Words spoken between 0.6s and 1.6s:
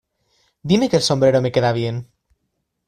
Dime que el sombrero me